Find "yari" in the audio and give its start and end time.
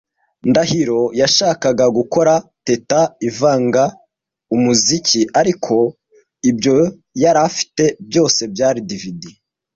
7.23-7.39